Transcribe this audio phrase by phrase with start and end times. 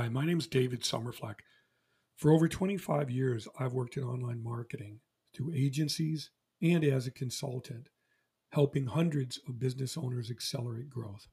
[0.00, 1.40] Hi, my name is David Somerfleck.
[2.16, 5.00] For over 25 years, I've worked in online marketing
[5.36, 6.30] through agencies
[6.62, 7.90] and as a consultant,
[8.48, 11.26] helping hundreds of business owners accelerate growth.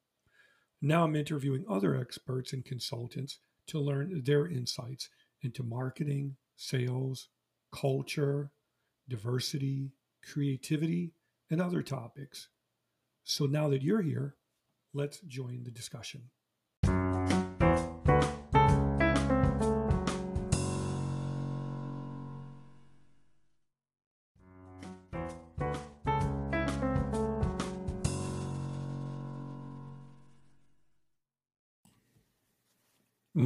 [0.82, 5.08] Now I'm interviewing other experts and consultants to learn their insights
[5.42, 7.30] into marketing, sales,
[7.72, 8.52] culture,
[9.08, 9.94] diversity,
[10.30, 11.14] creativity,
[11.50, 12.50] and other topics.
[13.24, 14.36] So now that you're here,
[14.94, 16.32] let's join the discussion.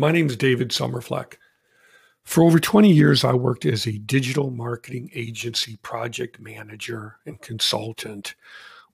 [0.02, 1.36] My name is David Somerfleck.
[2.24, 8.34] For over 20 years, I worked as a digital marketing agency project manager and consultant,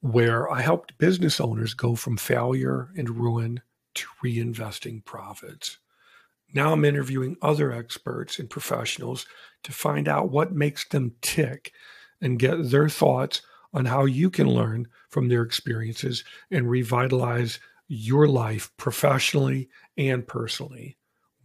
[0.01, 3.61] where I helped business owners go from failure and ruin
[3.93, 5.77] to reinvesting profits.
[6.53, 9.25] Now I'm interviewing other experts and professionals
[9.63, 11.71] to find out what makes them tick
[12.19, 18.27] and get their thoughts on how you can learn from their experiences and revitalize your
[18.27, 20.96] life professionally and personally.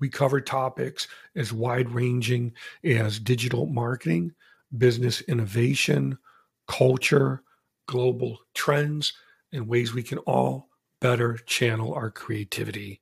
[0.03, 4.35] We cover topics as wide ranging as digital marketing,
[4.77, 6.19] business innovation,
[6.67, 7.45] culture,
[7.87, 9.13] global trends,
[9.53, 10.67] and ways we can all
[10.99, 13.01] better channel our creativity.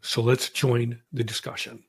[0.00, 1.82] So let's join the discussion.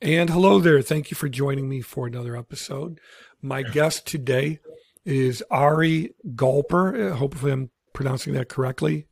[0.00, 0.82] And hello there.
[0.82, 2.98] Thank you for joining me for another episode.
[3.40, 4.58] My guest today
[5.04, 7.12] is Ari Galper.
[7.12, 9.06] Uh, hopefully, I'm pronouncing that correctly.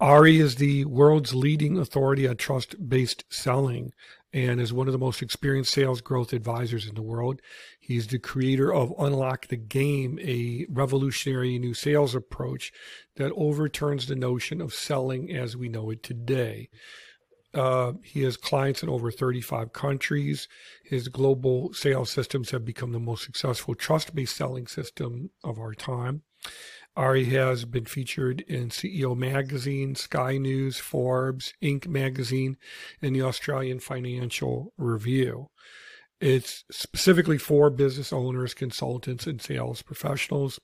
[0.00, 3.92] Ari is the world's leading authority on trust based selling
[4.32, 7.40] and is one of the most experienced sales growth advisors in the world.
[7.78, 12.72] He's the creator of Unlock the Game, a revolutionary new sales approach
[13.16, 16.68] that overturns the notion of selling as we know it today.
[17.54, 20.48] Uh, he has clients in over 35 countries.
[20.84, 25.74] His global sales systems have become the most successful trust based selling system of our
[25.74, 26.22] time.
[26.94, 31.86] Ari has been featured in CEO Magazine, Sky News, Forbes, Inc.
[31.86, 32.58] Magazine,
[33.00, 35.48] and the Australian Financial Review.
[36.20, 40.60] It's specifically for business owners, consultants, and sales professionals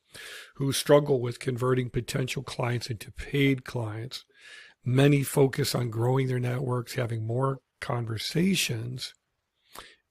[0.57, 4.25] who struggle with converting potential clients into paid clients.
[4.85, 9.15] Many focus on growing their networks, having more conversations,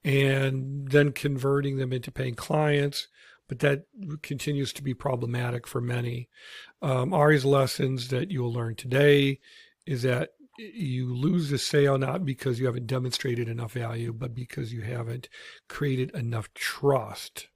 [0.04, 3.08] and then converting them into paying clients.
[3.48, 3.84] But that
[4.22, 6.28] continues to be problematic for many.
[6.82, 9.40] Um, Ari's lessons that you'll learn today
[9.86, 14.72] is that you lose the sale not because you haven't demonstrated enough value, but because
[14.72, 15.28] you haven't
[15.68, 17.48] created enough trust.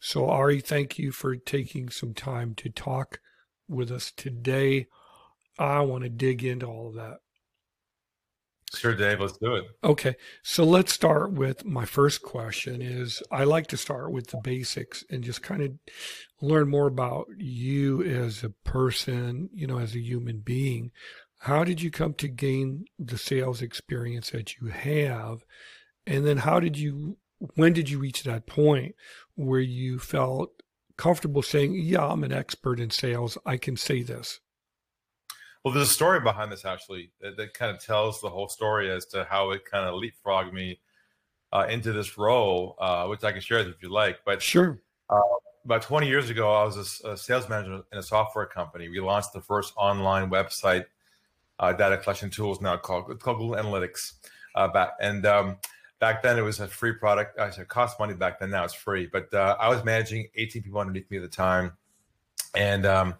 [0.00, 3.20] So, Ari, thank you for taking some time to talk
[3.68, 4.86] with us today.
[5.62, 7.18] I want to dig into all of that.
[8.74, 9.20] Sure, Dave.
[9.20, 9.64] Let's do it.
[9.84, 12.82] Okay, so let's start with my first question.
[12.82, 15.72] Is I like to start with the basics and just kind of
[16.40, 20.90] learn more about you as a person, you know, as a human being.
[21.38, 25.44] How did you come to gain the sales experience that you have,
[26.06, 27.18] and then how did you?
[27.54, 28.94] When did you reach that point
[29.36, 30.50] where you felt
[30.96, 33.38] comfortable saying, "Yeah, I'm an expert in sales.
[33.46, 34.40] I can say this."
[35.64, 38.90] Well, there's a story behind this actually that, that kind of tells the whole story
[38.90, 40.80] as to how it kind of leapfrogged me
[41.52, 44.20] uh, into this role, uh, which I can share if you like.
[44.24, 44.80] But sure.
[45.08, 45.20] Uh,
[45.64, 48.88] about 20 years ago, I was a, a, sales manager in a software company.
[48.88, 50.86] We launched the first online website
[51.60, 54.14] uh, data collection tools now called called Google Analytics.
[54.54, 55.56] Uh, back and um,
[56.00, 57.38] back then it was a free product.
[57.38, 58.50] I said cost money back then.
[58.50, 59.06] Now it's free.
[59.06, 61.72] But uh, I was managing 18 people underneath me at the time,
[62.56, 63.14] and um,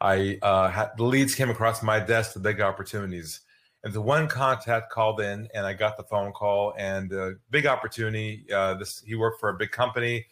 [0.00, 3.40] I uh, had the leads came across my desk, the big opportunities.
[3.84, 7.66] And the one contact called in, and I got the phone call, and uh, big
[7.66, 8.44] opportunity.
[8.52, 10.26] Uh, this he worked for a big company.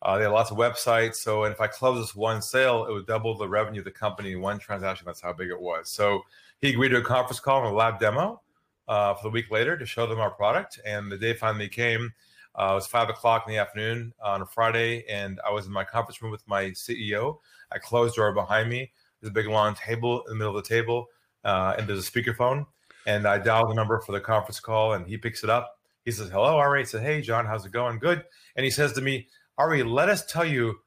[0.00, 1.16] Uh, they had lots of websites.
[1.16, 4.32] So, if I close this one sale, it would double the revenue of the company
[4.32, 5.06] in one transaction.
[5.06, 5.90] That's how big it was.
[5.90, 6.22] So
[6.60, 8.40] he agreed to a conference call and a lab demo
[8.88, 10.80] uh, for the week later to show them our product.
[10.86, 12.12] And the day finally came.
[12.56, 15.72] Uh, it was five o'clock in the afternoon on a Friday, and I was in
[15.72, 17.38] my conference room with my CEO.
[17.72, 18.92] I closed the door behind me.
[19.24, 21.06] There's a big long table in the middle of the table,
[21.44, 22.66] uh, and there's a speakerphone.
[23.06, 25.78] And I dial the number for the conference call, and he picks it up.
[26.04, 27.98] He says, "Hello, Ari." I said, "Hey, John, how's it going?
[27.98, 28.22] Good."
[28.54, 30.80] And he says to me, "Ari, let us tell you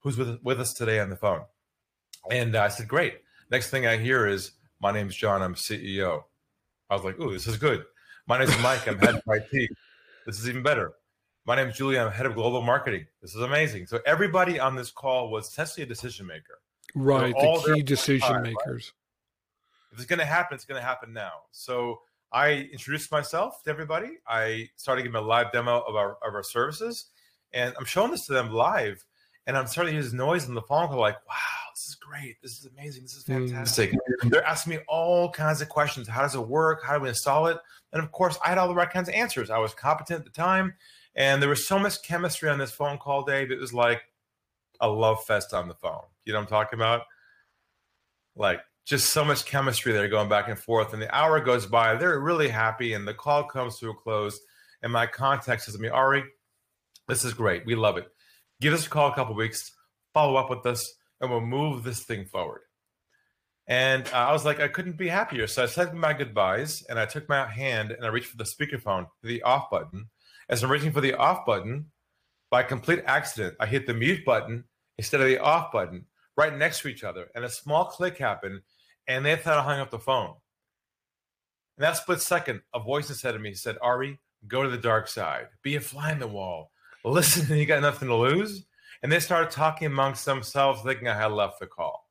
[0.00, 1.42] who's with with us today on the phone."
[2.30, 5.42] And I said, "Great." Next thing I hear is, "My name's John.
[5.42, 6.24] I'm CEO."
[6.88, 7.84] I was like, "Ooh, this is good."
[8.26, 8.88] My name's Mike.
[8.88, 9.68] I'm head of IT.
[10.24, 10.94] This is even better.
[11.44, 11.98] My name is Julie.
[11.98, 13.06] I'm head of global marketing.
[13.20, 13.86] This is amazing.
[13.86, 16.61] So everybody on this call was essentially a decision maker.
[16.94, 18.92] Right, the key decision time, makers.
[18.92, 19.92] Right?
[19.92, 21.42] If it's going to happen, it's going to happen now.
[21.50, 22.00] So
[22.32, 24.18] I introduced myself to everybody.
[24.26, 27.06] I started giving a live demo of our of our services,
[27.52, 29.04] and I'm showing this to them live.
[29.46, 31.34] And I'm starting to hear this noise in the phone call, like, "Wow,
[31.74, 32.40] this is great!
[32.42, 33.02] This is amazing!
[33.02, 33.48] This is mm.
[33.48, 33.92] fantastic!"
[34.22, 34.30] Mm.
[34.30, 36.06] They're asking me all kinds of questions.
[36.06, 36.84] How does it work?
[36.84, 37.58] How do we install it?
[37.92, 39.50] And of course, I had all the right kinds of answers.
[39.50, 40.74] I was competent at the time,
[41.16, 43.50] and there was so much chemistry on this phone call, Dave.
[43.50, 44.02] It was like
[44.82, 46.02] a love fest on the phone.
[46.24, 47.02] You know what I'm talking about?
[48.36, 50.92] Like just so much chemistry there going back and forth.
[50.92, 54.38] And the hour goes by, they're really happy, and the call comes to a close.
[54.82, 56.24] And my contact says to me, Ari,
[57.08, 57.64] this is great.
[57.64, 58.08] We love it.
[58.60, 59.72] Give us a call a couple weeks,
[60.12, 62.62] follow up with us, and we'll move this thing forward.
[63.68, 65.46] And uh, I was like, I couldn't be happier.
[65.46, 68.44] So I said my goodbyes, and I took my hand and I reached for the
[68.44, 70.08] speakerphone, the off button.
[70.48, 71.86] As I'm reaching for the off button,
[72.50, 74.64] by complete accident, I hit the mute button
[75.02, 76.04] instead of the off button
[76.36, 77.26] right next to each other.
[77.34, 78.60] And a small click happened,
[79.08, 80.34] and they thought I hung up the phone.
[81.76, 85.08] In that split second, a voice said to me, said, Ari, go to the dark
[85.08, 85.48] side.
[85.62, 86.70] Be a fly in the wall.
[87.04, 88.64] Listen, you got nothing to lose.
[89.02, 92.08] And they started talking amongst themselves, thinking I had left the call.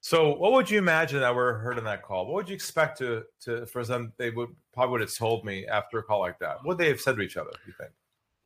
[0.00, 2.26] So, what would you imagine that were heard in that call?
[2.26, 4.12] What would you expect to, to for them?
[4.16, 6.56] They would probably would have told me after a call like that.
[6.56, 7.50] What would they have said to each other?
[7.64, 7.90] You think?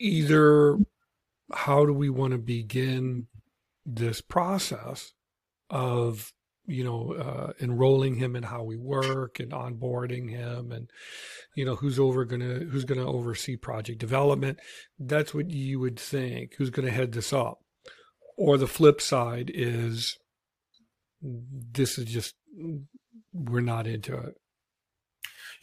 [0.01, 0.77] Either,
[1.53, 3.27] how do we want to begin
[3.85, 5.13] this process
[5.71, 6.33] of
[6.67, 10.89] you know uh, enrolling him in how we work and onboarding him and
[11.55, 14.59] you know who's over gonna who's gonna oversee project development?
[14.99, 17.59] That's what you would think who's gonna head this up.
[18.37, 20.19] Or the flip side is
[21.23, 22.35] this is just
[23.33, 24.35] we're not into it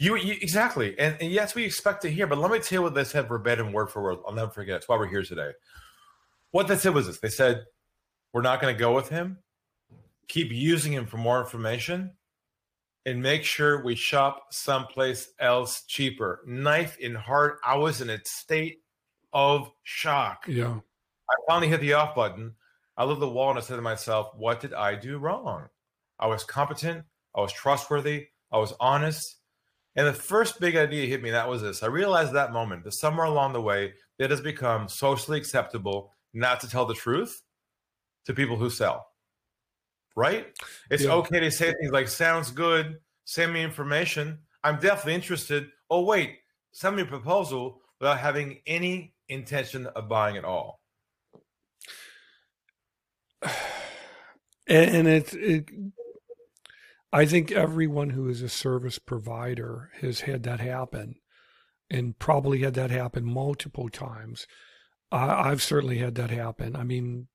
[0.02, 2.82] you, you exactly and, and yes we expect to hear but let me tell you
[2.82, 5.52] what they said verbatim word for word i'll never forget it's why we're here today
[6.52, 7.66] what they said was this they said
[8.34, 9.40] we're not going to go with him.
[10.28, 12.12] Keep using him for more information
[13.06, 16.42] and make sure we shop someplace else cheaper.
[16.46, 17.60] Knife in heart.
[17.66, 18.80] I was in a state
[19.34, 20.46] of shock.
[20.48, 20.80] Yeah.
[21.30, 22.54] I finally hit the off button.
[22.96, 25.68] I looked at the wall and I said to myself, what did I do wrong?
[26.20, 27.04] I was competent.
[27.36, 28.28] I was trustworthy.
[28.52, 29.38] I was honest.
[29.96, 31.84] And the first big idea hit me, that was this.
[31.84, 36.62] I realized that moment that somewhere along the way, it has become socially acceptable not
[36.62, 37.42] to tell the truth
[38.26, 39.08] to people who sell.
[40.16, 40.48] Right?
[40.90, 41.14] It's yeah.
[41.14, 44.40] okay to say things like, sounds good, send me information.
[44.64, 45.70] I'm definitely interested.
[45.90, 46.38] Oh, wait,
[46.72, 50.80] send me a proposal without having any intention of buying at all.
[54.68, 55.70] And it's, it,
[57.14, 61.16] I think everyone who is a service provider has had that happen
[61.90, 64.48] and probably had that happen multiple times.
[65.12, 66.76] I, I've certainly had that happen.
[66.76, 67.28] I mean,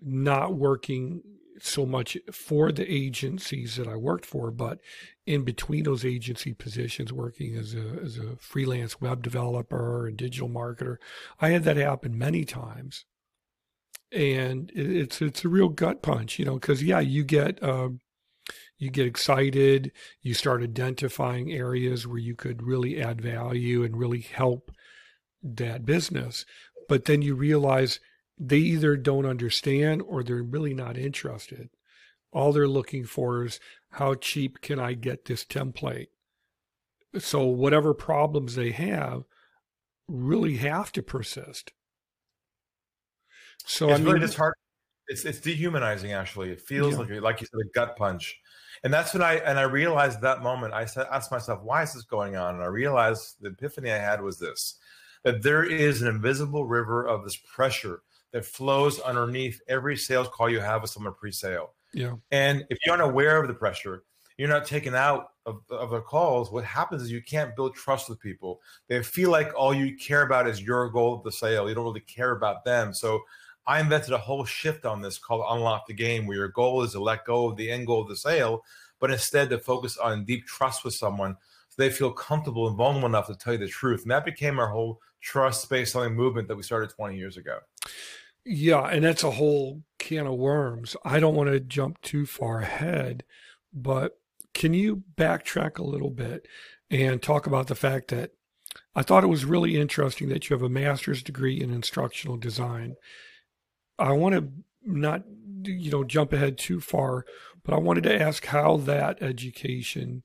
[0.00, 1.22] not working
[1.60, 4.78] so much for the agencies that I worked for, but
[5.24, 10.48] in between those agency positions, working as a as a freelance web developer and digital
[10.48, 10.96] marketer,
[11.40, 13.04] I had that happen many times,
[14.12, 18.00] and it's it's a real gut punch, you know, because yeah, you get um,
[18.78, 24.20] you get excited, you start identifying areas where you could really add value and really
[24.20, 24.70] help
[25.42, 26.44] that business,
[26.88, 28.00] but then you realize
[28.38, 31.70] they either don't understand or they're really not interested.
[32.32, 33.60] All they're looking for is
[33.92, 36.08] how cheap can I get this template?
[37.18, 39.24] So whatever problems they have
[40.06, 41.72] really have to persist.
[43.64, 44.54] So it's I mean, really disheartening.
[45.08, 46.12] It's it's dehumanizing.
[46.12, 46.98] Actually, it feels yeah.
[46.98, 48.38] like like you said a gut punch,
[48.84, 50.74] and that's when I and I realized that moment.
[50.74, 52.54] I said, asked myself, why is this going on?
[52.54, 54.76] And I realized the epiphany I had was this:
[55.24, 58.02] that there is an invisible river of this pressure
[58.32, 61.72] that flows underneath every sales call you have with someone pre-sale.
[61.92, 62.14] Yeah.
[62.30, 64.02] And if you're unaware of the pressure,
[64.36, 66.50] you're not taken out of, of the calls.
[66.50, 68.60] What happens is you can't build trust with people.
[68.88, 71.68] They feel like all you care about is your goal of the sale.
[71.68, 72.92] You don't really care about them.
[72.92, 73.22] So
[73.66, 76.92] I invented a whole shift on this called Unlock the Game, where your goal is
[76.92, 78.62] to let go of the end goal of the sale,
[79.00, 81.36] but instead to focus on deep trust with someone
[81.68, 84.02] so they feel comfortable and vulnerable enough to tell you the truth.
[84.02, 87.58] And that became our whole trust-based selling movement that we started 20 years ago.
[88.44, 90.96] Yeah, and that's a whole can of worms.
[91.04, 93.24] I don't want to jump too far ahead,
[93.72, 94.18] but
[94.54, 96.46] can you backtrack a little bit
[96.90, 98.30] and talk about the fact that
[98.94, 102.96] I thought it was really interesting that you have a master's degree in instructional design.
[103.98, 104.48] I want to
[104.82, 105.22] not
[105.64, 107.24] you know jump ahead too far,
[107.64, 110.22] but I wanted to ask how that education,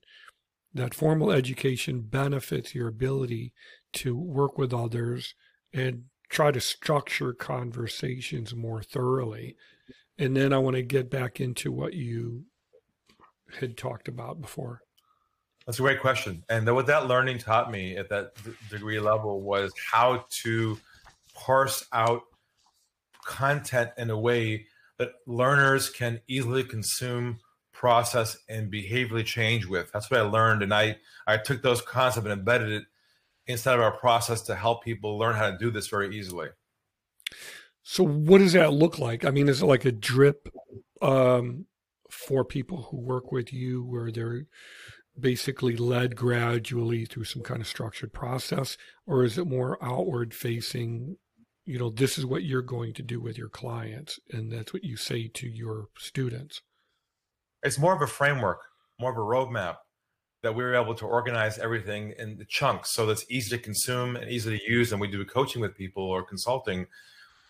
[0.74, 3.52] that formal education benefits your ability
[3.94, 5.34] to work with others
[5.72, 9.56] and try to structure conversations more thoroughly.
[10.18, 12.44] And then I want to get back into what you
[13.58, 14.82] had talked about before.
[15.66, 16.42] That's a great question.
[16.48, 18.32] And what that learning taught me at that
[18.68, 20.78] degree level was how to
[21.34, 22.22] parse out
[23.24, 24.66] content in a way
[24.98, 27.38] that learners can easily consume,
[27.72, 29.90] process, and behaviorally change with.
[29.92, 30.62] That's what I learned.
[30.62, 32.84] And I, I took those concepts and embedded it
[33.46, 36.48] inside of our process to help people learn how to do this very easily.
[37.82, 39.24] So, what does that look like?
[39.24, 40.48] I mean, is it like a drip
[41.00, 41.66] um,
[42.10, 44.46] for people who work with you where they're
[45.18, 48.76] basically led gradually through some kind of structured process?
[49.06, 51.16] Or is it more outward facing?
[51.64, 54.82] You know, this is what you're going to do with your clients, and that's what
[54.82, 56.60] you say to your students.
[57.62, 58.62] It's more of a framework,
[58.98, 59.76] more of a roadmap
[60.42, 64.16] that we were able to organize everything in the chunks so that's easy to consume
[64.16, 64.90] and easy to use.
[64.90, 66.86] And we do coaching with people or consulting.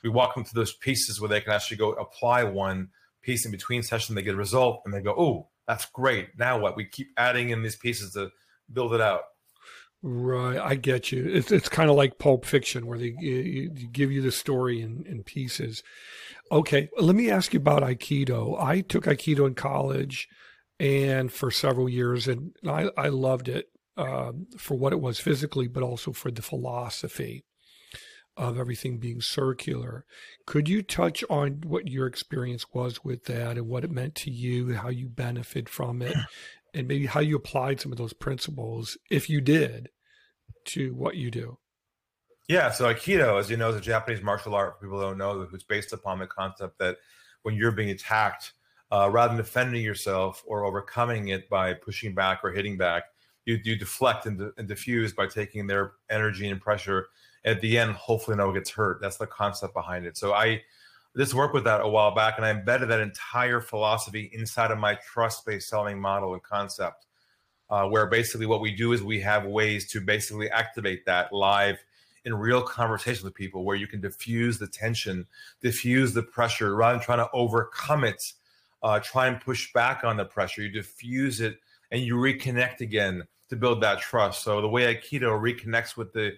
[0.03, 2.91] We walk them through those pieces where they can actually go apply one
[3.23, 4.15] piece in between sessions.
[4.15, 6.39] They get a result and they go, oh, that's great.
[6.39, 6.77] Now what?
[6.77, 8.31] We keep adding in these pieces to
[8.73, 9.23] build it out.
[10.05, 11.29] Right, I get you.
[11.33, 13.11] It's it's kind of like Pulp Fiction, where they
[13.93, 15.85] give you the story in, in pieces.
[16.51, 18.61] Okay, let me ask you about Aikido.
[18.61, 20.29] I took Aikido in college
[20.81, 23.67] and for several years, and I, I loved it
[23.97, 27.45] um, for what it was physically, but also for the philosophy
[28.37, 30.05] of everything being circular.
[30.47, 34.31] Could you touch on what your experience was with that and what it meant to
[34.31, 36.17] you, how you benefit from it,
[36.75, 39.91] and maybe how you applied some of those principles, if you did,
[40.67, 41.59] to what you do?
[42.49, 44.81] Yeah, so Aikido, as you know, is a Japanese martial art.
[44.81, 46.97] People don't know it's based upon the concept that
[47.43, 48.53] when you're being attacked,
[48.91, 53.05] uh, rather than defending yourself or overcoming it by pushing back or hitting back,
[53.47, 57.07] you, you deflect and, and diffuse by taking their energy and pressure.
[57.45, 59.01] And at the end, hopefully, no one gets hurt.
[59.01, 60.17] That's the concept behind it.
[60.17, 60.63] So I
[61.17, 64.79] just worked with that a while back, and I embedded that entire philosophy inside of
[64.79, 67.07] my trust-based selling model and concept.
[67.71, 71.79] Uh, where basically what we do is we have ways to basically activate that live
[72.27, 75.27] in real conversation with people where you can diffuse the tension,
[75.63, 78.35] diffuse the pressure rather than trying to overcome it
[78.83, 80.63] uh, try and push back on the pressure.
[80.63, 81.59] You diffuse it
[81.91, 84.43] and you reconnect again to build that trust.
[84.43, 86.33] So the way Aikido reconnects with the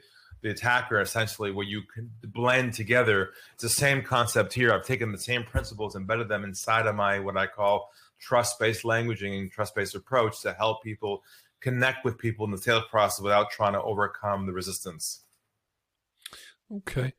[0.44, 4.72] the attacker, essentially, where you can blend together, it's the same concept here.
[4.72, 9.38] I've taken the same principles, embedded them inside of my what I call trust-based languaging
[9.38, 11.22] and trust-based approach to help people
[11.60, 15.22] connect with people in the sales process without trying to overcome the resistance.
[16.70, 17.14] Okay.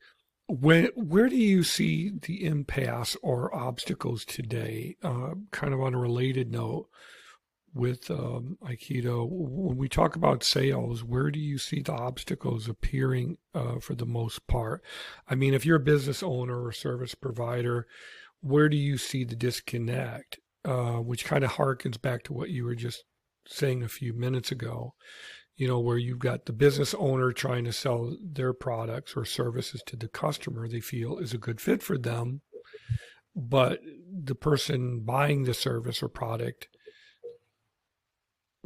[0.46, 4.96] When, where do you see the impasse or obstacles today?
[5.02, 6.88] Uh, kind of on a related note
[7.74, 13.36] with um, Aikido, when we talk about sales, where do you see the obstacles appearing
[13.54, 14.82] uh, for the most part?
[15.28, 17.86] I mean, if you're a business owner or service provider,
[18.40, 20.38] where do you see the disconnect?
[20.64, 23.04] Uh, which kind of harkens back to what you were just
[23.46, 24.94] saying a few minutes ago
[25.56, 29.82] you know, where you've got the business owner trying to sell their products or services
[29.86, 32.42] to the customer they feel is a good fit for them.
[33.34, 33.80] But
[34.24, 36.68] the person buying the service or product,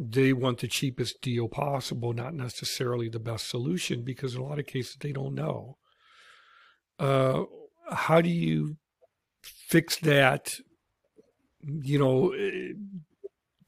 [0.02, 4.58] they want the cheapest deal possible, not necessarily the best solution, because in a lot
[4.58, 5.76] of cases they don't know.
[6.98, 7.44] Uh,
[7.90, 8.76] how do you
[9.42, 10.58] fix that?
[11.62, 12.72] You know, eh,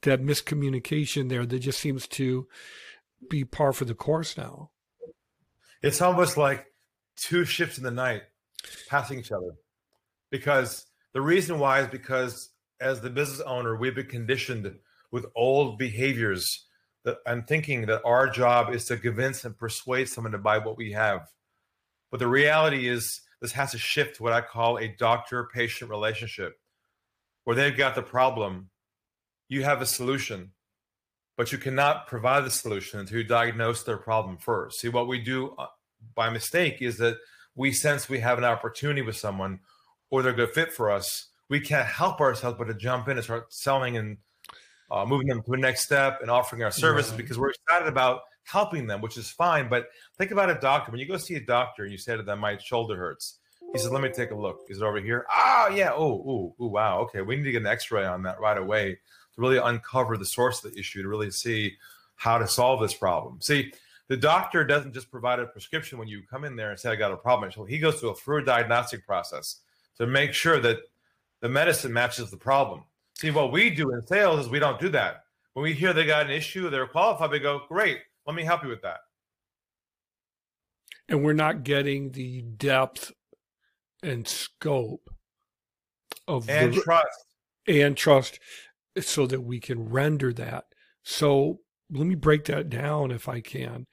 [0.01, 2.47] that miscommunication there that just seems to
[3.29, 4.71] be par for the course now.
[5.83, 6.65] It's almost like
[7.15, 8.23] two ships in the night
[8.89, 9.53] passing each other.
[10.31, 12.49] Because the reason why is because
[12.81, 14.79] as the business owner, we've been conditioned
[15.13, 16.65] with old behaviors
[17.05, 20.75] that I'm thinking that our job is to convince and persuade someone to buy what
[20.75, 21.29] we have.
[22.09, 25.91] But the reality is this has to shift to what I call a doctor patient
[25.91, 26.57] relationship
[27.43, 28.71] where they've got the problem,
[29.49, 30.51] you have a solution,
[31.37, 34.79] but you cannot provide the solution until you diagnose their problem first.
[34.79, 35.67] See, what we do uh,
[36.15, 37.17] by mistake is that
[37.53, 39.59] we sense we have an opportunity with someone
[40.09, 41.27] or they're a good fit for us.
[41.49, 44.17] We can't help ourselves but to jump in and start selling and
[44.93, 47.17] uh, moving them to the next step and offering our services right.
[47.17, 49.67] because we're excited about helping them, which is fine.
[49.67, 50.91] But think about a doctor.
[50.91, 53.39] When you go see a doctor and you say to them, my shoulder hurts.
[53.73, 54.59] He says, let me take a look.
[54.69, 55.25] Is it over here?
[55.31, 55.91] Ah, oh, yeah.
[55.93, 56.99] Oh, oh, wow.
[56.99, 57.21] Okay.
[57.23, 60.63] We need to get an x-ray on that right away to really uncover the source
[60.63, 61.73] of the issue to really see
[62.15, 63.41] how to solve this problem.
[63.41, 63.73] See,
[64.09, 66.95] the doctor doesn't just provide a prescription when you come in there and say, I
[66.95, 67.51] got a problem.
[67.51, 69.61] So he goes through a thorough diagnostic process
[69.97, 70.77] to make sure that
[71.39, 72.83] the medicine matches the problem.
[73.15, 75.23] See, what we do in sales is we don't do that.
[75.53, 78.63] When we hear they got an issue, they're qualified, we go, great, let me help
[78.63, 78.99] you with that.
[81.09, 83.11] and we're not getting the depth
[84.01, 85.09] and scope
[86.27, 87.25] of and the, trust
[87.67, 88.39] and trust
[88.99, 90.65] so that we can render that.
[91.03, 91.59] So
[91.91, 93.85] let me break that down if I can.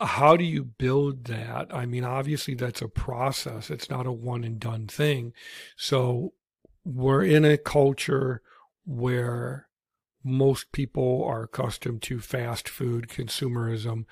[0.00, 1.72] How do you build that?
[1.72, 5.32] I mean, obviously, that's a process, it's not a one and done thing.
[5.76, 6.32] So
[6.84, 8.42] we're in a culture
[8.84, 9.68] where
[10.22, 14.04] most people are accustomed to fast food consumerism.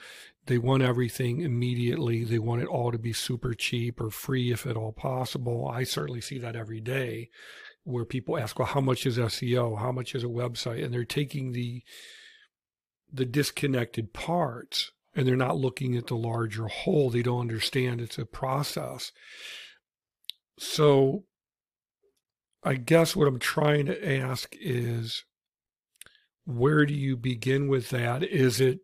[0.46, 2.24] They want everything immediately.
[2.24, 5.66] They want it all to be super cheap or free if at all possible.
[5.72, 7.30] I certainly see that every day
[7.84, 9.78] where people ask, well, how much is SEO?
[9.78, 10.84] How much is a website?
[10.84, 11.82] And they're taking the
[13.14, 17.10] the disconnected parts and they're not looking at the larger whole.
[17.10, 19.12] They don't understand it's a process.
[20.58, 21.24] So
[22.64, 25.24] I guess what I'm trying to ask is
[26.44, 28.22] where do you begin with that?
[28.22, 28.80] Is it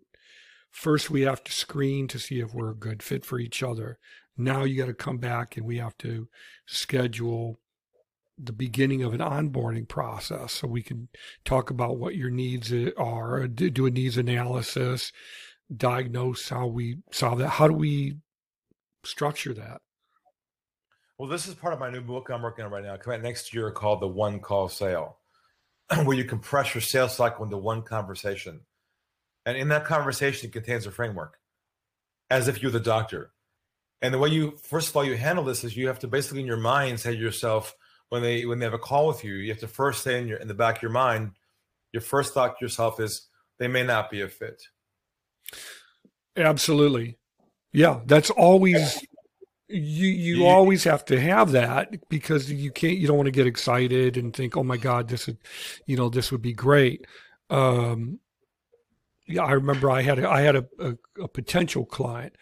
[0.71, 3.99] first we have to screen to see if we're a good fit for each other?
[4.37, 6.29] Now you got to come back and we have to
[6.67, 7.61] schedule
[8.37, 11.09] the beginning of an onboarding process so we can
[11.45, 15.13] talk about what your needs are, do a needs analysis,
[15.77, 17.49] diagnose how we solve that.
[17.49, 18.19] How do we
[19.05, 19.81] structure that?
[21.19, 22.97] Well, this is part of my new book I'm working on right now.
[22.97, 25.19] Coming next year called The One Call Sale,
[26.05, 28.61] where you compress your sales cycle into one conversation.
[29.45, 31.39] And in that conversation, it contains a framework
[32.31, 33.33] as if you're the doctor.
[34.01, 36.41] And the way you, first of all, you handle this is you have to basically
[36.41, 37.75] in your mind say to yourself,
[38.11, 40.29] when they when they have a call with you, you have to first say in
[40.29, 41.33] your in the back of your mind,
[41.93, 43.27] your first thought to yourself is
[43.59, 44.63] they may not be a fit.
[46.37, 47.19] Absolutely.
[47.73, 49.05] Yeah, that's always
[49.69, 53.47] you you always have to have that because you can't you don't want to get
[53.47, 55.39] excited and think oh my god this would
[55.87, 57.07] you know this would be great.
[57.51, 58.19] Um
[59.29, 62.35] yeah i remember i had a, i had a, a, a potential client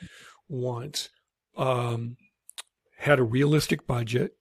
[0.48, 1.10] once
[1.56, 2.16] um
[2.96, 4.36] had a realistic budget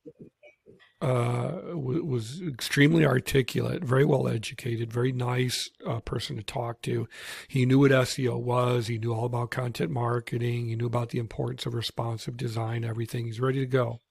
[1.02, 7.08] uh, was extremely articulate, very well educated, very nice uh, person to talk to.
[7.48, 8.88] He knew what SEO was.
[8.88, 10.68] He knew all about content marketing.
[10.68, 13.26] He knew about the importance of responsive design, everything.
[13.26, 14.02] He's ready to go.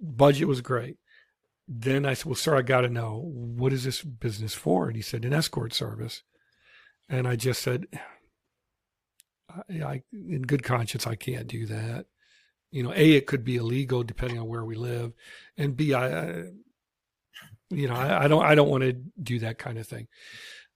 [0.00, 0.96] Budget was great.
[1.68, 4.88] Then I said, Well, sir, I got to know what is this business for?
[4.88, 6.22] And he said, An escort service.
[7.08, 7.86] And I just said,
[9.48, 12.06] I, I, in good conscience, I can't do that
[12.70, 15.12] you know, a it could be illegal depending on where we live,
[15.56, 16.44] and b I,
[17.70, 20.08] you know, I, I don't I don't want to do that kind of thing,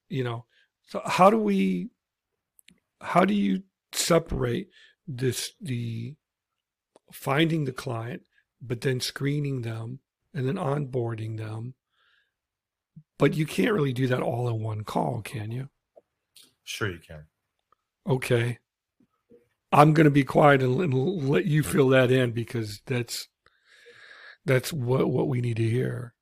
[0.08, 0.44] you know.
[0.88, 1.88] So how do we,
[3.00, 4.68] how do you separate
[5.06, 6.14] this the
[7.12, 8.22] finding the client,
[8.60, 10.00] but then screening them
[10.34, 11.74] and then onboarding them?
[13.18, 15.68] But you can't really do that all in one call, can you?
[16.64, 17.26] Sure, you can.
[18.06, 18.58] Okay.
[19.74, 23.26] I'm going to be quiet and, and let you fill that in because that's
[24.46, 26.14] that's what what we need to hear.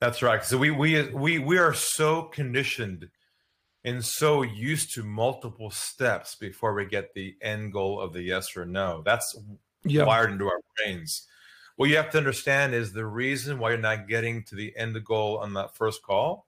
[0.00, 0.44] That's right.
[0.44, 3.08] So we we we we are so conditioned
[3.84, 8.56] and so used to multiple steps before we get the end goal of the yes
[8.56, 9.02] or no.
[9.04, 9.38] That's
[9.84, 10.02] yeah.
[10.02, 11.28] wired into our brains.
[11.76, 15.02] What you have to understand is the reason why you're not getting to the end
[15.04, 16.46] goal on that first call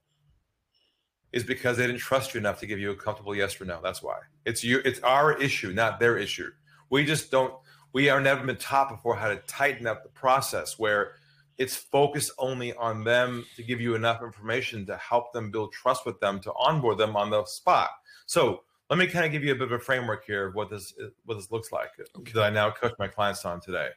[1.33, 3.81] is because they didn't trust you enough to give you a comfortable yes or no.
[3.83, 4.19] That's why.
[4.45, 6.51] It's you it's our issue, not their issue.
[6.91, 7.55] We just don't
[7.93, 11.13] we are never been taught before how to tighten up the process where
[11.59, 16.07] it's focused only on them to give you enough information to help them build trust
[16.07, 17.91] with them to onboard them on the spot.
[18.27, 20.71] So let me kind of give you a bit of a framework here of what
[20.71, 22.33] this what this looks like okay.
[22.35, 23.89] that I now coach my clients on today.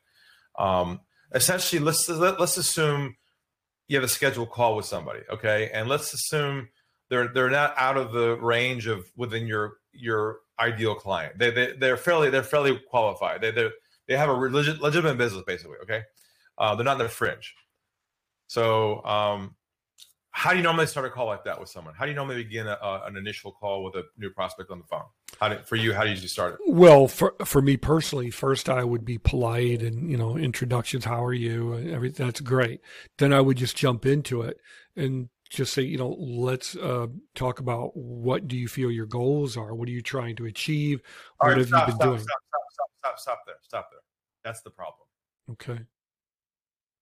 [0.58, 1.02] Um,
[1.34, 3.16] essentially, let's let, let's assume
[3.88, 6.70] you have a scheduled call with somebody, okay, and let's assume
[7.10, 11.38] they're they're not out of the range of within your your ideal client.
[11.38, 13.42] They they they're fairly they're fairly qualified.
[13.42, 13.70] They they
[14.08, 15.78] they have a legit, legitimate business basically.
[15.84, 16.04] Okay,
[16.58, 17.56] uh, they're not in the fringe.
[18.48, 19.56] So um,
[20.32, 21.94] how do you normally start a call like that with someone?
[21.96, 24.80] How do you normally begin a, a, an initial call with a new prospect on
[24.80, 25.06] the phone?
[25.40, 26.60] How did, for you, how do you start it?
[26.68, 31.06] Well, for for me personally, first I would be polite and you know introductions.
[31.06, 31.76] How are you?
[31.90, 32.82] Everything that's great.
[33.18, 34.60] Then I would just jump into it
[34.96, 39.58] and just say, you know, let's uh, talk about what do you feel your goals
[39.58, 39.74] are?
[39.74, 41.02] What are you trying to achieve?
[41.38, 42.20] What right, have stop, you been stop, doing?
[42.20, 43.56] Stop, stop, stop, stop, stop there.
[43.62, 44.00] Stop there.
[44.44, 45.08] That's the problem.
[45.52, 45.80] Okay.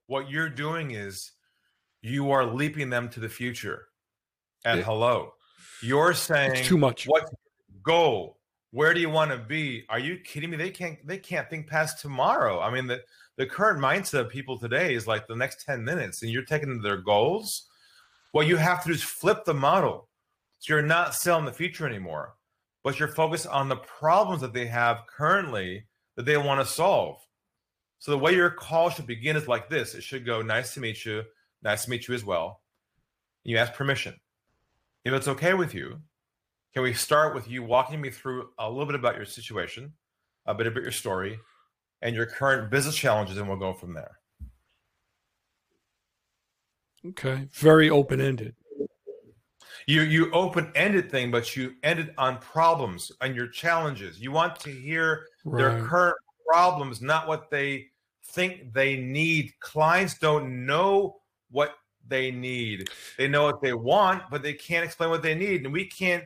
[0.07, 1.31] What you're doing is
[2.01, 3.87] you are leaping them to the future
[4.65, 5.33] at it, hello.
[5.81, 7.05] You're saying too much.
[7.05, 7.29] What
[7.83, 8.39] goal?
[8.71, 9.85] Where do you want to be?
[9.89, 10.57] Are you kidding me?
[10.57, 12.59] They can't they can't think past tomorrow.
[12.59, 13.01] I mean the
[13.37, 16.81] the current mindset of people today is like the next 10 minutes and you're taking
[16.81, 17.67] their goals
[18.33, 20.09] what you have to do is flip the model.
[20.59, 22.35] So you're not selling the future anymore.
[22.83, 27.17] but you're focused on the problems that they have currently that they want to solve.
[27.99, 29.95] So the way your call should begin is like this.
[29.95, 31.23] It should go, nice to meet you.
[31.63, 32.61] Nice to meet you as well.
[33.45, 34.15] You ask permission.
[35.05, 36.01] If it's okay with you,
[36.73, 39.93] can we start with you walking me through a little bit about your situation,
[40.45, 41.39] a bit about your story,
[42.01, 44.19] and your current business challenges, and we'll go from there.
[47.09, 47.47] Okay.
[47.51, 48.55] Very open ended.
[49.85, 54.19] You you open ended thing, but you ended on problems and your challenges.
[54.21, 55.57] You want to hear right.
[55.57, 56.15] their current
[56.47, 57.87] problems, not what they
[58.27, 59.51] think they need.
[59.59, 61.17] Clients don't know
[61.51, 61.75] what
[62.07, 62.89] they need.
[63.17, 65.65] They know what they want, but they can't explain what they need.
[65.65, 66.23] And we can't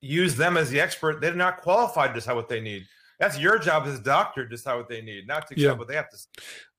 [0.00, 1.20] use them as the expert.
[1.20, 2.86] They're not qualified to decide what they need.
[3.18, 5.72] That's your job as a doctor to decide what they need, not to accept yeah.
[5.72, 6.28] what they have to say.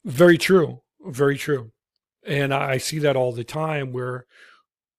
[0.05, 0.81] Very true.
[1.05, 1.71] Very true.
[2.25, 4.25] And I see that all the time where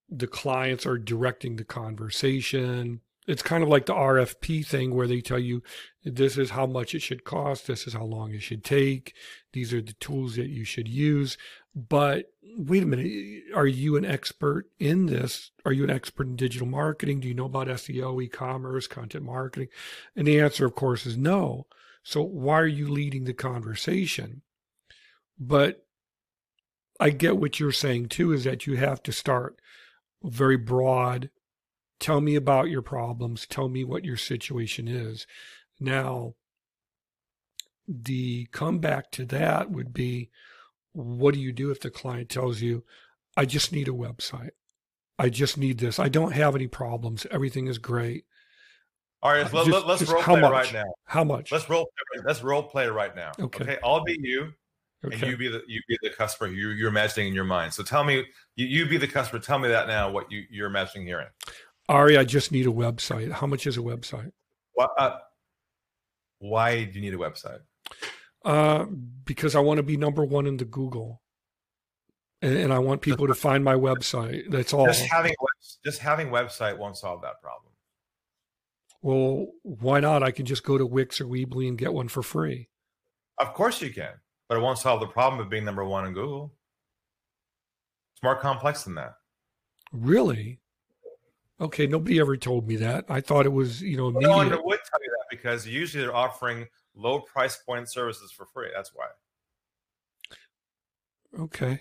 [0.08, 3.00] the clients are directing the conversation.
[3.26, 5.62] It's kind of like the RFP thing where they tell you
[6.04, 9.14] this is how much it should cost, this is how long it should take,
[9.52, 11.36] these are the tools that you should use.
[11.74, 15.50] But wait a minute, are you an expert in this?
[15.64, 17.18] Are you an expert in digital marketing?
[17.18, 19.68] Do you know about SEO, e commerce, content marketing?
[20.14, 21.66] And the answer, of course, is no.
[22.04, 24.42] So why are you leading the conversation?
[25.38, 25.85] But
[26.98, 29.60] I get what you're saying too, is that you have to start
[30.22, 31.30] very broad.
[31.98, 33.46] Tell me about your problems.
[33.46, 35.26] Tell me what your situation is.
[35.80, 36.34] Now,
[37.88, 40.30] the comeback to that would be
[40.92, 42.82] what do you do if the client tells you,
[43.36, 44.50] I just need a website?
[45.18, 45.98] I just need this.
[45.98, 47.26] I don't have any problems.
[47.30, 48.24] Everything is great.
[49.22, 50.52] All right, uh, just, let, us role play much?
[50.52, 50.84] right now.
[51.04, 51.50] How much?
[51.50, 51.88] Let's role.
[52.24, 53.32] Let's role play right now.
[53.40, 53.64] Okay.
[53.64, 53.78] okay.
[53.82, 54.52] I'll be you.
[55.06, 55.16] Okay.
[55.16, 57.72] And you be the you be the customer you you're imagining in your mind.
[57.72, 58.24] So tell me,
[58.56, 59.40] you, you be the customer.
[59.40, 60.10] Tell me that now.
[60.10, 61.28] What you you're imagining hearing.
[61.88, 63.30] Ari, I just need a website.
[63.30, 64.32] How much is a website?
[64.74, 64.90] What?
[64.98, 65.18] Uh,
[66.38, 67.60] why do you need a website?
[68.44, 68.86] Uh,
[69.24, 71.22] because I want to be number one in the Google,
[72.42, 74.50] and, and I want people to find my website.
[74.50, 74.86] That's all.
[74.86, 75.34] Just having
[75.84, 77.72] just having website won't solve that problem.
[79.02, 80.24] Well, why not?
[80.24, 82.68] I can just go to Wix or Weebly and get one for free.
[83.38, 84.14] Of course you can
[84.48, 86.52] but it won't solve the problem of being number one in Google.
[88.14, 89.14] It's more complex than that.
[89.92, 90.60] Really?
[91.60, 93.06] Okay, nobody ever told me that.
[93.08, 96.14] I thought it was, you know, no one would tell you that because usually they're
[96.14, 98.68] offering low price point services for free.
[98.74, 99.06] That's why.
[101.38, 101.80] Okay.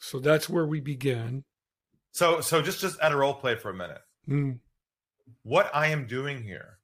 [0.00, 1.44] So that's where we begin.
[2.12, 4.02] So, so just just at a role play for a minute.
[4.28, 4.58] Mm.
[5.42, 6.78] What I am doing here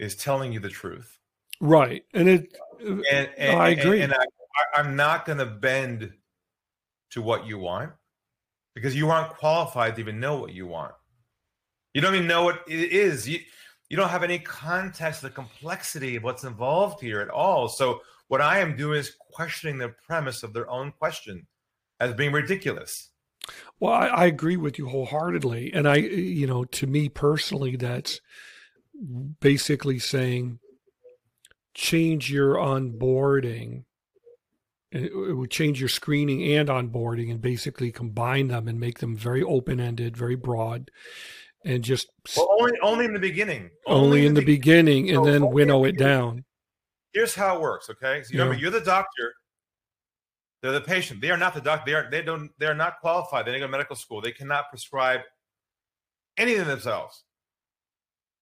[0.00, 1.18] is telling you the truth.
[1.60, 2.04] Right.
[2.14, 4.00] And it, and, and I agree.
[4.00, 4.22] And, and
[4.74, 6.12] I, I'm not going to bend
[7.10, 7.92] to what you want
[8.74, 10.94] because you aren't qualified to even know what you want.
[11.92, 13.28] You don't even know what it is.
[13.28, 13.40] You,
[13.90, 17.68] you don't have any context, the complexity of what's involved here at all.
[17.68, 21.46] So what I am doing is questioning the premise of their own question
[21.98, 23.10] as being ridiculous.
[23.80, 25.72] Well, I, I agree with you wholeheartedly.
[25.74, 28.20] And I, you know, to me personally, that's
[29.40, 30.58] basically saying
[31.74, 33.84] change your onboarding.
[34.92, 39.42] It would change your screening and onboarding and basically combine them and make them very
[39.42, 40.90] open-ended very broad
[41.64, 43.70] and just well, only only in the beginning.
[43.86, 46.44] Only, only in the, the beginning, beginning and then winnow it down.
[47.12, 48.22] here's how it works okay?
[48.22, 49.34] So you remember you're the doctor.
[50.62, 51.20] They're the patient.
[51.20, 53.46] They are not the doctor they are they don't they are not qualified.
[53.46, 54.20] They didn't go to medical school.
[54.20, 55.20] They cannot prescribe
[56.36, 57.24] anything themselves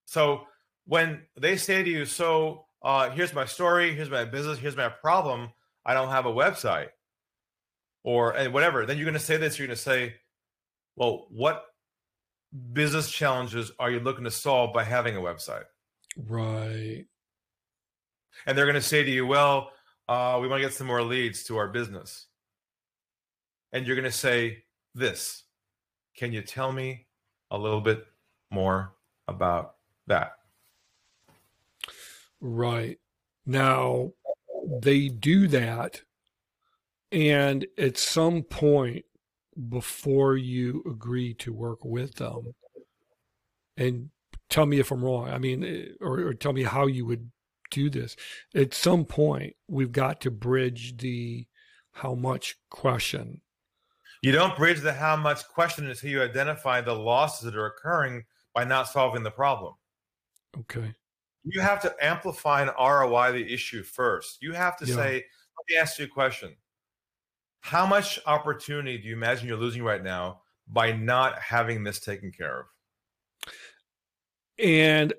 [0.09, 0.47] so
[0.87, 4.88] when they say to you, so uh, here's my story, here's my business, here's my
[4.88, 5.51] problem,
[5.85, 6.88] I don't have a website
[8.05, 10.14] or and whatever, then you're going to say this, you're going to say,
[10.97, 11.62] well, what
[12.73, 15.64] business challenges are you looking to solve by having a website?
[16.16, 17.05] Right.
[18.47, 19.73] And they're going to say to you, well,
[20.09, 22.29] uh, we want to get some more leads to our business.
[23.75, 25.42] And you're going to say this
[26.16, 27.09] Can you tell me
[27.51, 28.07] a little bit
[28.51, 28.94] more
[29.27, 29.75] about
[30.09, 30.33] that.
[32.40, 32.99] Right.
[33.47, 34.12] Now,
[34.81, 36.03] they do that.
[37.11, 39.05] And at some point
[39.68, 42.55] before you agree to work with them,
[43.77, 44.11] and
[44.51, 47.31] tell me if I'm wrong, I mean, eh, or, or tell me how you would
[47.71, 48.16] do this.
[48.55, 51.47] At some point, we've got to bridge the
[51.92, 53.40] how much question.
[54.23, 58.25] You don't bridge the how much question until you identify the losses that are occurring
[58.55, 59.75] by not solving the problem.
[60.56, 60.94] Okay.
[61.44, 64.38] You have to amplify and ROI the issue first.
[64.42, 64.94] You have to yeah.
[64.94, 66.56] say, let me ask you a question.
[67.61, 72.30] How much opportunity do you imagine you're losing right now by not having this taken
[72.30, 72.66] care of.
[74.58, 75.12] And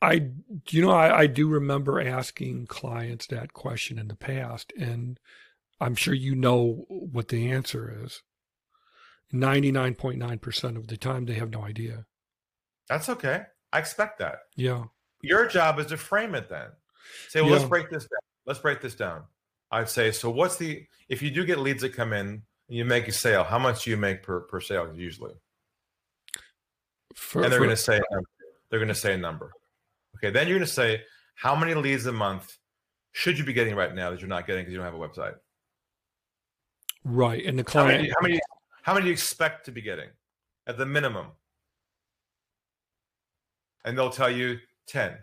[0.00, 0.30] I,
[0.70, 5.18] you know, I, I do remember asking clients that question in the past, and
[5.80, 8.22] I'm sure you know what the answer is.
[9.32, 12.04] 99.9% of the time, they have no idea.
[12.88, 13.44] That's okay.
[13.72, 14.40] I expect that.
[14.56, 14.84] Yeah.
[15.22, 16.68] Your job is to frame it then.
[17.28, 17.56] Say, well, Yeah.
[17.58, 18.20] let's break this down.
[18.46, 19.24] Let's break this down.
[19.70, 22.84] I'd say, so what's the, if you do get leads that come in and you
[22.84, 25.34] make a sale, how much do you make per, per sale usually?
[27.14, 28.00] For, and they're for- to say
[28.70, 29.52] they're going to say a number.
[30.16, 31.02] Okay, then you're going to say
[31.34, 32.56] how many leads a month
[33.12, 34.98] should you be getting right now that you're not getting because you don't have a
[34.98, 35.34] website.
[37.04, 37.44] right.
[37.44, 38.40] And the How client, many, how many
[38.82, 40.08] how many do you expect to be getting
[40.66, 41.28] at the minimum?
[43.84, 45.18] And they'll tell you ten.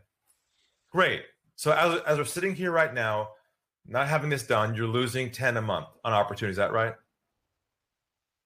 [0.92, 1.24] Great.
[1.56, 3.30] So as as we're sitting here right now,
[3.86, 6.52] not having this done, you're losing ten a month on opportunity.
[6.52, 6.94] Is that right?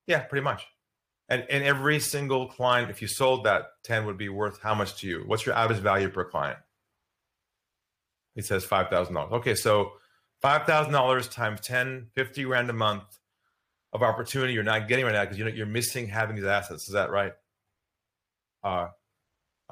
[0.07, 0.65] Yeah, pretty much.
[1.29, 4.97] And and every single client, if you sold that, 10 would be worth how much
[4.97, 5.23] to you?
[5.25, 6.59] What's your average value per client?
[8.35, 9.33] It says five thousand dollars.
[9.33, 9.93] Okay, so
[10.41, 13.03] five thousand dollars times 10, 50 grand a month
[13.93, 16.87] of opportunity you're not getting right now because you know you're missing having these assets.
[16.87, 17.33] Is that right?
[18.63, 18.87] Uh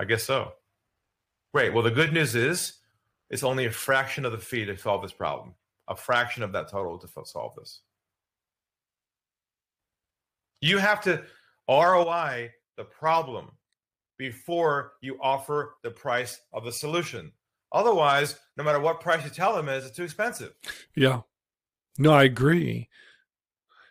[0.02, 0.54] I guess so.
[1.54, 1.72] Great.
[1.76, 2.80] Well, the good news is
[3.30, 5.54] it's only a fraction of the fee to solve this problem.
[5.90, 7.82] A fraction of that total to solve this.
[10.60, 11.22] You have to
[11.70, 13.52] ROI the problem
[14.18, 17.32] before you offer the price of the solution.
[17.72, 20.54] Otherwise, no matter what price you tell them is, it's too expensive.
[20.96, 21.22] yeah.
[22.00, 22.90] No, I agree.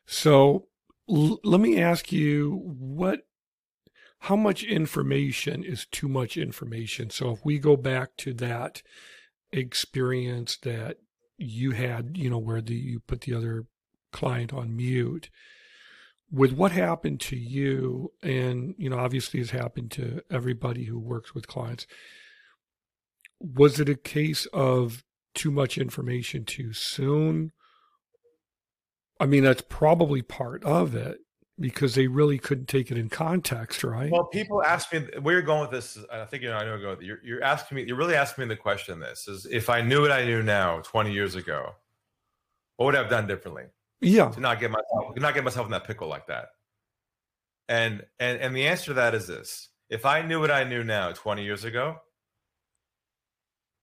[0.06, 0.66] So
[1.08, 3.20] l- let me ask you what,
[4.20, 7.08] how much information is too much information?
[7.08, 8.82] So if we go back to that
[9.50, 10.98] experience that
[11.38, 13.64] you had, you know, where the, you put the other
[14.12, 15.30] client on mute,
[16.30, 21.34] with what happened to you, and, you know, obviously has happened to everybody who works
[21.34, 21.86] with clients,
[23.40, 25.02] was it a case of
[25.34, 27.52] too much information too soon?
[29.18, 31.20] I mean, that's probably part of it
[31.60, 34.10] because they really couldn't take it in context, right?
[34.10, 35.98] Well, people ask me where you're going with this.
[36.10, 36.56] I think you know.
[36.56, 36.96] I know where you're going.
[36.96, 37.06] with it.
[37.06, 37.84] You're, you're asking me.
[37.84, 38.98] You're really asking me the question.
[38.98, 41.74] This is if I knew what I knew now, 20 years ago,
[42.76, 43.64] what would I have done differently
[44.00, 44.30] yeah.
[44.30, 46.48] to not get myself not get myself in that pickle like that?
[47.68, 50.82] And and and the answer to that is this: if I knew what I knew
[50.82, 51.96] now, 20 years ago,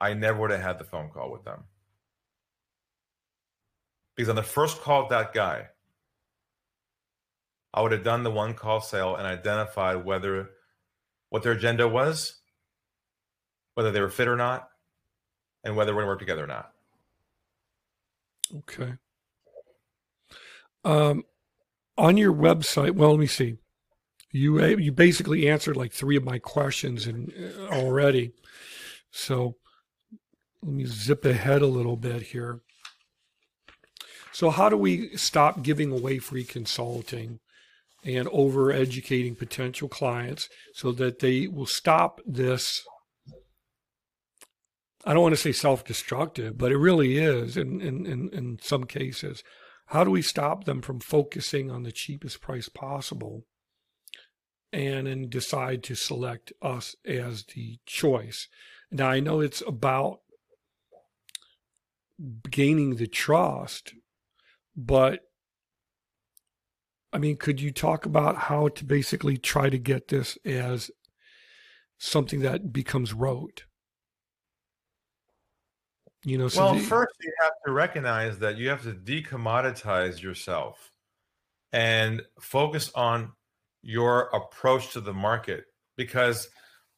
[0.02, 1.66] I never would have had the phone call with them.
[4.16, 5.68] Because on the first call with that guy,
[7.78, 10.50] I would have done the one call sale and identified whether
[11.30, 12.42] what their agenda was,
[13.76, 14.70] whether they were fit or not,
[15.64, 16.72] and whether we're going to work together or not.
[18.58, 18.94] Okay.
[20.84, 21.24] Um,
[22.00, 23.58] on your website, well, let me see.
[24.32, 28.32] You you basically answered like three of my questions and uh, already.
[29.12, 29.56] So
[30.64, 32.62] let me zip ahead a little bit here.
[34.32, 37.40] So how do we stop giving away free consulting
[38.04, 42.86] and over educating potential clients so that they will stop this
[45.08, 48.84] I don't want to say self-destructive, but it really is in, in, in, in some
[48.84, 49.42] cases.
[49.88, 53.46] How do we stop them from focusing on the cheapest price possible
[54.74, 58.50] and then decide to select us as the choice?
[58.92, 60.20] Now, I know it's about
[62.50, 63.94] gaining the trust,
[64.76, 65.22] but
[67.18, 70.92] I mean, could you talk about how to basically try to get this as
[71.98, 73.64] something that becomes rote?
[76.24, 80.22] You know, so well, the- first you have to recognize that you have to decommoditize
[80.22, 80.92] yourself
[81.74, 83.32] and focus on
[83.82, 85.64] your approach to the market
[85.96, 86.48] because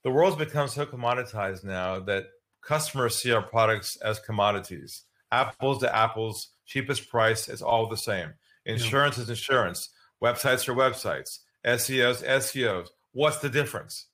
[0.03, 2.25] the world's become so commoditized now that
[2.61, 5.03] customers see our products as commodities.
[5.31, 8.33] Apples to apples, cheapest price is all the same.
[8.65, 9.89] Insurance is insurance.
[10.23, 11.39] Websites are websites.
[11.65, 12.87] SEOs, SEOs.
[13.13, 14.07] What's the difference?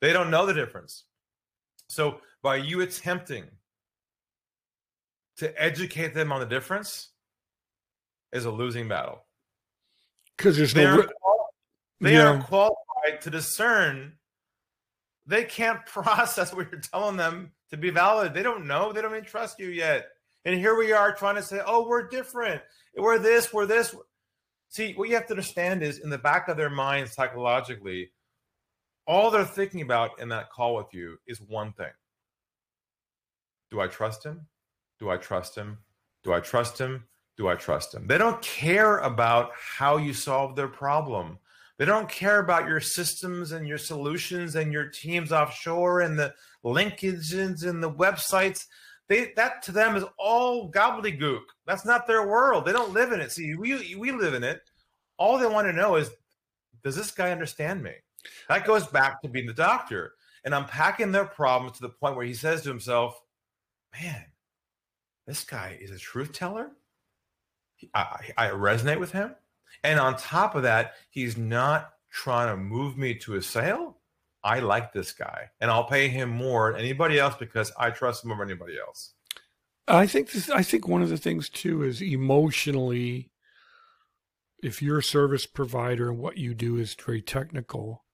[0.00, 1.04] They don't know the difference.
[1.88, 3.44] So by you attempting
[5.38, 7.10] to educate them on the difference
[8.32, 9.24] is a losing battle.
[10.36, 11.10] because there's They no aren't,
[12.00, 12.28] they Yeah.
[12.28, 14.16] aren't qualified to discern.
[15.26, 18.32] They can't process what you're telling them to be valid.
[18.34, 18.92] They don't know.
[18.92, 20.08] They don't even trust you yet.
[20.46, 22.62] And here we are trying to say, oh, we're different.
[22.96, 23.94] We're this, we're this.
[24.70, 28.12] See, what you have to understand is in the back of their mind, psychologically,
[29.04, 31.90] all they're thinking about in that call with you is one thing
[33.72, 34.46] Do I trust him?
[35.00, 35.78] Do I trust him?
[36.22, 37.04] Do I trust him?
[37.36, 38.06] Do I trust him?
[38.06, 41.38] They don't care about how you solve their problem.
[41.78, 46.34] They don't care about your systems and your solutions and your teams offshore and the
[46.64, 48.66] linkages and the websites.
[49.10, 51.42] They that to them is all gobbledygook.
[51.66, 52.64] That's not their world.
[52.64, 53.32] They don't live in it.
[53.32, 54.62] See, we we live in it.
[55.18, 56.10] All they want to know is,
[56.84, 57.90] does this guy understand me?
[58.48, 60.12] That goes back to being the doctor
[60.44, 63.20] and unpacking their problems to the point where he says to himself,
[64.00, 64.24] "Man,
[65.26, 66.70] this guy is a truth teller.
[67.92, 69.34] I, I resonate with him,
[69.82, 73.96] and on top of that, he's not trying to move me to a sale.
[74.42, 78.24] I like this guy, and I'll pay him more than anybody else because I trust
[78.24, 79.14] him over anybody else."
[79.88, 83.30] I think this, I think one of the things too is emotionally,
[84.62, 88.04] if you're a service provider and what you do is very technical,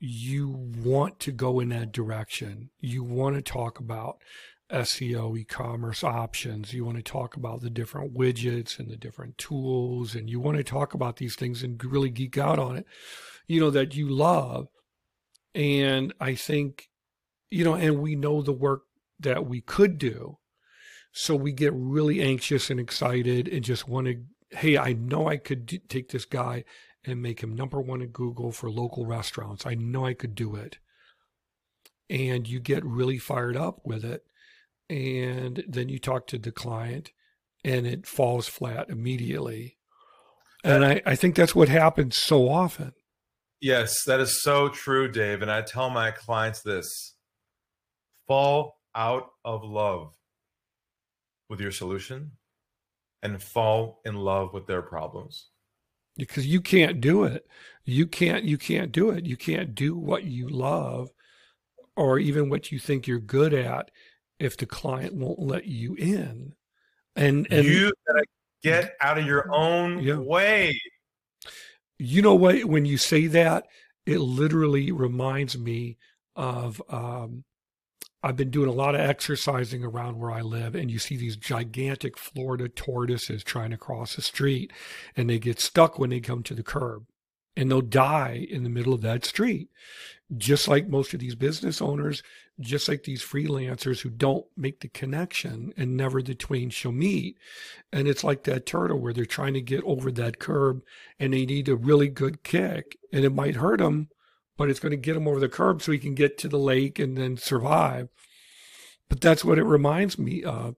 [0.00, 2.70] you want to go in that direction.
[2.78, 4.22] You want to talk about
[4.70, 6.72] SEO, e-commerce options.
[6.72, 10.58] You want to talk about the different widgets and the different tools, and you want
[10.58, 12.86] to talk about these things and really geek out on it.
[13.46, 14.68] You know that you love,
[15.54, 16.88] and I think,
[17.50, 18.82] you know, and we know the work
[19.20, 20.38] that we could do,
[21.12, 24.22] so we get really anxious and excited and just want to.
[24.50, 26.64] Hey, I know I could d- take this guy
[27.04, 29.66] and make him number one at Google for local restaurants.
[29.66, 30.78] I know I could do it.
[32.10, 34.24] And you get really fired up with it.
[34.88, 37.12] And then you talk to the client
[37.64, 39.76] and it falls flat immediately.
[40.64, 42.92] And I, I think that's what happens so often.
[43.60, 45.42] Yes, that is so true, Dave.
[45.42, 47.14] And I tell my clients this
[48.26, 50.14] fall out of love
[51.48, 52.32] with your solution
[53.22, 55.48] and fall in love with their problems
[56.18, 57.46] because you can't do it.
[57.84, 59.24] You can't you can't do it.
[59.24, 61.10] You can't do what you love
[61.96, 63.90] or even what you think you're good at
[64.38, 66.54] if the client won't let you in.
[67.16, 68.24] And and you gotta
[68.62, 70.16] get out of your own yeah.
[70.16, 70.78] way.
[71.98, 72.64] You know what?
[72.64, 73.66] When you say that,
[74.06, 75.98] it literally reminds me
[76.36, 77.44] of um,
[78.22, 81.36] I've been doing a lot of exercising around where I live, and you see these
[81.36, 84.72] gigantic Florida tortoises trying to cross the street,
[85.16, 87.06] and they get stuck when they come to the curb,
[87.58, 89.68] and they'll die in the middle of that street.
[90.36, 92.22] Just like most of these business owners,
[92.60, 97.36] just like these freelancers who don't make the connection and never the twain shall meet.
[97.92, 100.82] And it's like that turtle where they're trying to get over that curb
[101.18, 104.08] and they need a really good kick, and it might hurt them
[104.58, 106.58] but it's going to get them over the curb so he can get to the
[106.58, 108.08] lake and then survive.
[109.08, 110.74] But that's what it reminds me of.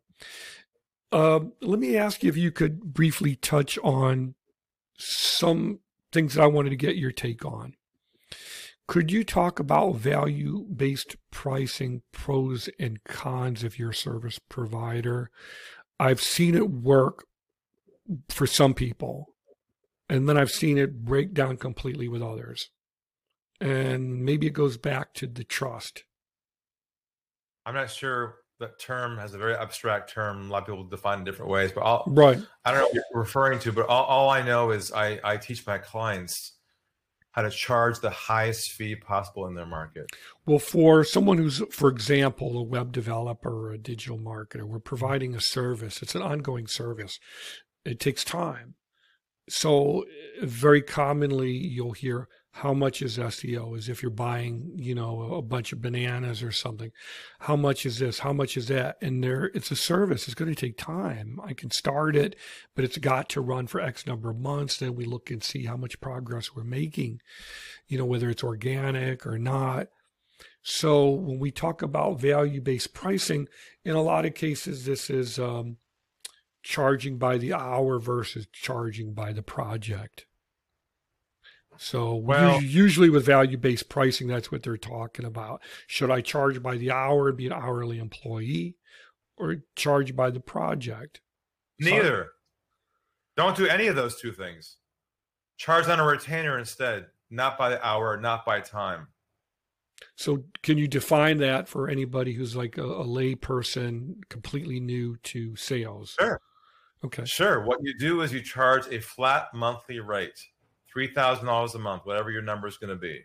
[1.10, 4.34] Uh, let me ask you if you could briefly touch on
[4.98, 5.80] some
[6.12, 7.74] things that I wanted to get your take on.
[8.86, 15.30] Could you talk about value based pricing pros and cons of your service provider?
[15.98, 17.26] I've seen it work
[18.28, 19.26] for some people,
[20.08, 22.70] and then I've seen it break down completely with others
[23.60, 26.04] and maybe it goes back to the trust.
[27.66, 30.48] I'm not sure that term has a very abstract term.
[30.48, 32.38] A lot of people define it different ways, but I'll, right.
[32.64, 35.36] I don't know what you're referring to, but all, all I know is I, I
[35.36, 36.52] teach my clients
[37.32, 40.06] how to charge the highest fee possible in their market.
[40.46, 45.34] Well, for someone who's, for example, a web developer or a digital marketer, we're providing
[45.34, 46.02] a service.
[46.02, 47.20] It's an ongoing service.
[47.84, 48.74] It takes time.
[49.48, 50.04] So,
[50.42, 52.28] very commonly, you'll hear,
[52.60, 53.74] how much is SEO?
[53.78, 56.92] Is if you're buying, you know, a bunch of bananas or something.
[57.38, 58.18] How much is this?
[58.18, 58.98] How much is that?
[59.00, 60.28] And there, it's a service.
[60.28, 61.40] It's going to take time.
[61.42, 62.36] I can start it,
[62.76, 64.76] but it's got to run for X number of months.
[64.76, 67.22] Then we look and see how much progress we're making,
[67.88, 69.88] you know, whether it's organic or not.
[70.60, 73.48] So when we talk about value based pricing,
[73.86, 75.78] in a lot of cases, this is um,
[76.62, 80.26] charging by the hour versus charging by the project.
[81.82, 85.62] So well, usually with value based pricing, that's what they're talking about.
[85.86, 88.76] Should I charge by the hour and be an hourly employee,
[89.38, 91.22] or charge by the project?
[91.78, 92.24] Neither.
[93.38, 94.76] So, Don't do any of those two things.
[95.56, 99.08] Charge on a retainer instead, not by the hour, not by time.
[100.16, 105.16] So, can you define that for anybody who's like a, a lay person, completely new
[105.22, 106.14] to sales?
[106.20, 106.42] Sure.
[107.06, 107.24] Okay.
[107.24, 107.64] Sure.
[107.64, 110.38] What you do is you charge a flat monthly rate
[110.96, 113.24] $3,000 a month, whatever your number is going to be.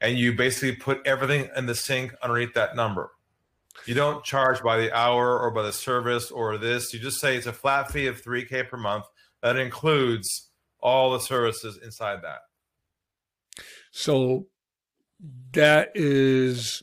[0.00, 3.10] And you basically put everything in the sink underneath that number.
[3.86, 6.92] You don't charge by the hour or by the service or this.
[6.92, 9.04] You just say it's a flat fee of 3K per month
[9.42, 10.50] that includes
[10.80, 12.40] all the services inside that.
[13.90, 14.46] So
[15.52, 16.82] that is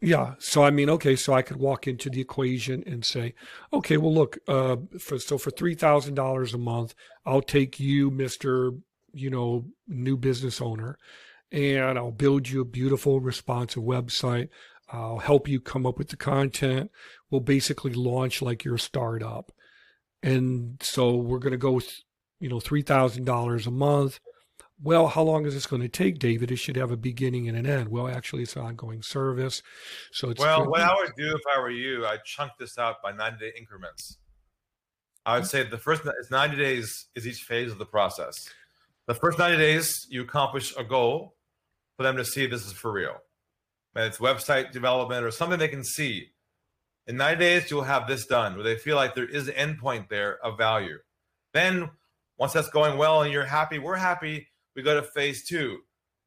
[0.00, 0.34] yeah.
[0.38, 1.14] So I mean, okay.
[1.14, 3.34] So I could walk into the equation and say,
[3.72, 6.94] okay, well, look, uh, for so for three thousand dollars a month,
[7.24, 8.72] I'll take you, Mister
[9.12, 10.98] you know, new business owner,
[11.50, 14.48] and I'll build you a beautiful, responsive website.
[14.90, 16.90] I'll help you come up with the content.
[17.30, 19.52] We'll basically launch like your startup.
[20.22, 21.80] And so we're going to go,
[22.40, 24.20] you know, $3,000 a month.
[24.82, 26.50] Well, how long is this going to take, David?
[26.50, 27.88] It should have a beginning and an end.
[27.88, 29.62] Well, actually, it's an ongoing service.
[30.12, 32.96] So it's well, what I would do if I were you, I'd chunk this out
[33.02, 34.18] by 90 day increments.
[35.24, 38.48] I would say the first it's 90 days is each phase of the process.
[39.08, 41.34] The first 90 days, you accomplish a goal
[41.96, 43.16] for them to see this is for real.
[43.96, 46.28] And it's website development or something they can see.
[47.08, 50.08] In 90 days, you'll have this done where they feel like there is an endpoint
[50.08, 50.98] there of value.
[51.52, 51.90] Then,
[52.38, 55.78] once that's going well and you're happy, we're happy, we go to phase two,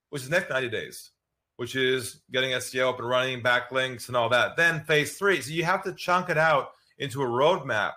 [0.10, 1.12] which is next 90 days,
[1.56, 4.58] which is getting SEO up and running, backlinks, and all that.
[4.58, 5.40] Then phase three.
[5.40, 7.94] So you have to chunk it out into a roadmap.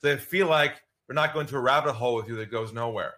[0.00, 2.74] So they feel like they're not going to a rabbit hole with you that goes
[2.74, 3.14] nowhere.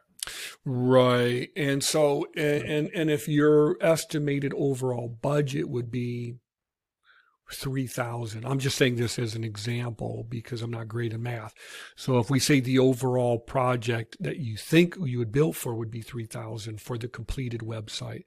[0.64, 1.51] Right.
[1.57, 6.37] And so and, and and if your estimated overall budget would be
[7.53, 11.55] 3000 i'm just saying this as an example because i'm not great in math.
[11.95, 15.91] So if we say the overall project that you think you would build for would
[15.91, 18.25] be 3000 for the completed website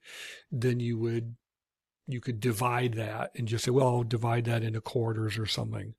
[0.51, 1.35] then you would
[2.05, 5.95] you could divide that and just say well i'll divide that into quarters or something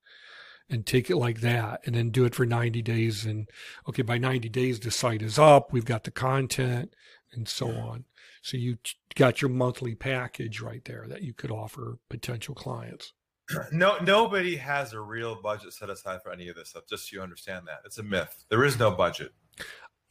[0.70, 3.48] and take it like that and then do it for 90 days and
[3.88, 6.94] okay by 90 days the site is up we've got the content
[7.32, 8.04] and so on
[8.42, 8.78] so you
[9.14, 13.12] got your monthly package right there that you could offer potential clients.
[13.72, 16.84] No, nobody has a real budget set aside for any of this stuff.
[16.88, 18.44] Just so you understand that it's a myth.
[18.50, 19.32] There is no budget.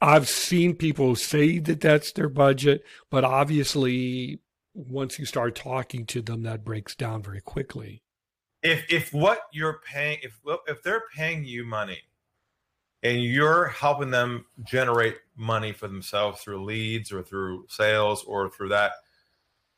[0.02, 4.40] I've seen people say that that's their budget, but obviously,
[4.74, 8.02] once you start talking to them, that breaks down very quickly.
[8.64, 10.38] If if what you're paying, if
[10.68, 12.00] if they're paying you money
[13.04, 18.70] and you're helping them generate money for themselves through leads or through sales or through
[18.70, 18.94] that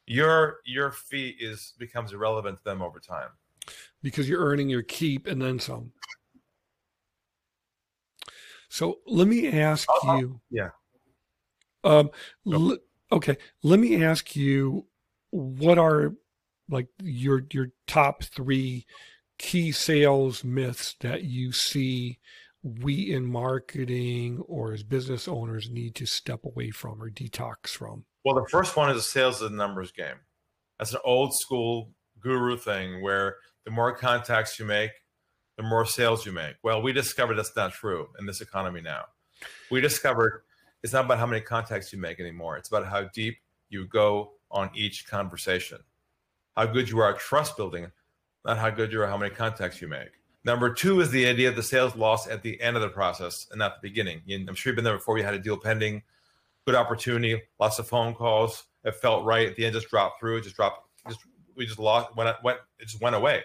[0.10, 3.30] your your fee is becomes irrelevant to them over time.
[4.02, 5.92] Because you're earning your keep and then some.
[8.70, 10.70] So let me ask uh, you yeah.
[11.84, 12.10] um
[12.52, 12.80] l-
[13.12, 14.86] okay let me ask you
[15.30, 16.14] what are
[16.70, 18.86] like your your top 3
[19.38, 22.20] key sales myths that you see
[22.64, 28.06] we in marketing or as business owners need to step away from or detox from?
[28.26, 30.18] Well, the first one is sales and numbers game.
[30.78, 34.92] That's an old school guru thing where the more contacts you make,
[35.58, 36.56] the more sales you make.
[36.64, 39.04] Well, we discovered that's not true in this economy now.
[39.72, 40.44] We discovered
[40.84, 42.58] it's not about how many contacts you make anymore.
[42.58, 43.38] It's about how deep
[43.70, 45.80] you go on each conversation,
[46.60, 47.90] how good you are at trust building,
[48.44, 50.10] not how good you are, how many contacts you make.
[50.44, 53.48] Number two is the idea of the sales loss at the end of the process
[53.52, 54.22] and not the beginning.
[54.30, 55.18] I'm sure you've been there before.
[55.18, 56.04] You had a deal pending,
[56.66, 58.66] good opportunity, lots of phone calls.
[58.84, 59.48] It felt right.
[59.48, 60.38] At the end, just dropped through.
[60.38, 60.86] It just dropped.
[61.08, 61.22] Just
[61.56, 62.14] we just lost.
[62.18, 62.60] Went went.
[62.78, 63.42] It just went away.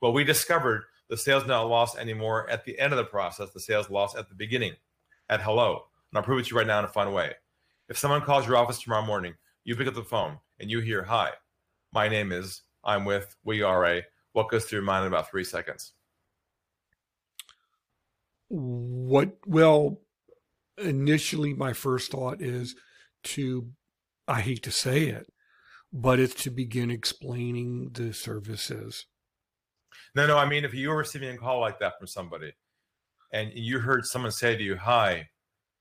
[0.00, 3.50] Well, we discovered the sales not lost anymore at the end of the process.
[3.50, 4.76] The sales lost at the beginning,
[5.28, 5.88] at hello.
[6.10, 7.34] And I'll prove it to you right now in a fun way.
[7.90, 9.34] If someone calls your office tomorrow morning,
[9.64, 11.32] you pick up the phone and you hear, "Hi,
[11.92, 12.62] my name is.
[12.84, 13.36] I'm with.
[13.44, 15.92] We are a." What goes through your mind in about three seconds?
[18.50, 20.00] what well
[20.76, 22.74] initially my first thought is
[23.22, 23.70] to
[24.26, 25.32] i hate to say it
[25.92, 29.06] but it's to begin explaining the services
[30.16, 32.52] no no i mean if you were receiving a call like that from somebody
[33.32, 35.28] and you heard someone say to you hi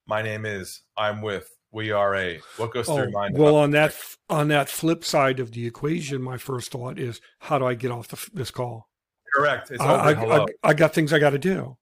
[0.05, 3.55] my name is i'm with we are a what goes through oh, your mind well
[3.55, 3.95] on that
[4.29, 7.91] on that flip side of the equation my first thought is how do i get
[7.91, 8.89] off the, this call
[9.33, 11.77] correct I, I, I, I got things i got to do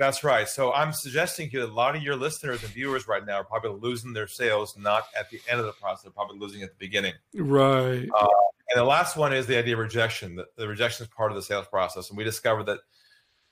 [0.00, 0.48] that's right.
[0.48, 3.34] So I'm suggesting to you that a lot of your listeners and viewers right now
[3.34, 6.62] are probably losing their sales not at the end of the process, they're probably losing
[6.62, 7.12] at the beginning.
[7.34, 8.08] Right.
[8.18, 8.28] Uh,
[8.70, 10.36] and the last one is the idea of rejection.
[10.36, 12.78] That the rejection is part of the sales process, and we discovered that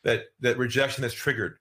[0.04, 1.58] that that rejection is triggered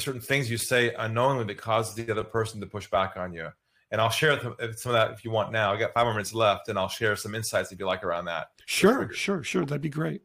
[0.00, 3.48] certain things you say unknowingly that causes the other person to push back on you.
[3.90, 5.72] And I'll share some of that if you want now.
[5.72, 8.24] I got five more minutes left, and I'll share some insights if you like around
[8.24, 8.48] that.
[8.66, 9.64] Sure, sure, sure.
[9.64, 10.22] That'd be great.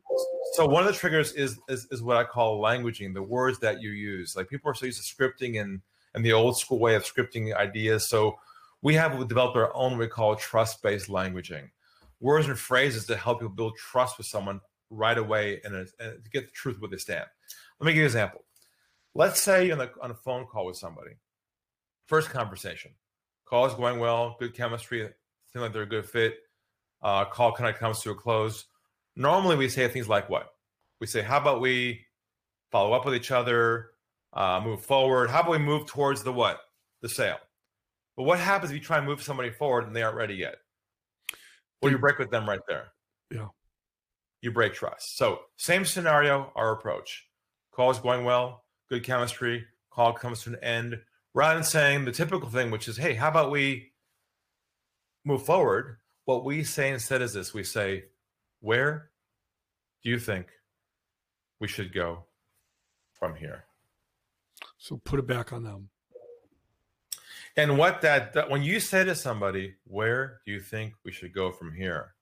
[0.54, 3.82] So one of the triggers is, is is what I call languaging, the words that
[3.82, 4.36] you use.
[4.36, 5.82] Like people are so used to scripting and
[6.16, 8.10] and the old school way of scripting ideas.
[8.10, 8.40] So
[8.82, 11.70] we have developed our own what we call trust-based languaging.
[12.22, 15.88] Words and phrases to help you build trust with someone right away and, and
[16.24, 17.26] to get the truth where they stand.
[17.80, 18.44] Let me give you an example.
[19.16, 21.12] Let's say you're on a, on a phone call with somebody.
[22.08, 22.92] First conversation.
[23.46, 25.10] Call is going well, good chemistry,
[25.52, 26.38] seem like they're a good fit.
[27.02, 28.66] Uh, call kind of comes to a close
[29.20, 30.48] normally we say things like what?
[31.00, 32.06] We say, how about we
[32.72, 33.92] follow up with each other,
[34.34, 35.30] uh, move forward?
[35.30, 36.60] How about we move towards the what?
[37.02, 37.38] The sale.
[38.18, 40.56] But what happens if you try and move somebody forward and they aren't ready yet?
[41.82, 42.92] Well, you break with them right there.
[43.32, 43.48] Yeah.
[44.42, 45.18] You break trust.
[45.18, 47.26] So, same scenario, our approach.
[47.72, 51.00] Call is going well, good chemistry, call comes to an end.
[51.34, 53.92] Rather than saying the typical thing, which is, hey, how about we
[55.24, 55.98] move forward?
[56.26, 58.06] What we say instead is this we say,
[58.62, 59.12] where
[60.04, 60.48] do you think
[61.60, 62.26] we should go
[63.14, 63.66] from here?
[64.78, 65.90] So put it back on them.
[67.58, 71.34] And what that, that when you say to somebody, where do you think we should
[71.34, 72.16] go from here?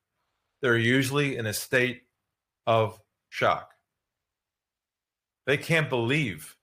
[0.61, 2.03] They're usually in a state
[2.65, 2.99] of
[3.29, 3.73] shock.
[5.47, 6.55] They can't believe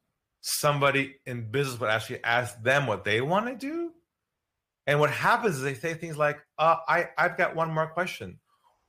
[0.42, 3.90] somebody in business would actually ask them what they want to do.
[4.86, 8.38] And what happens is they say things like, uh, I, I've got one more question.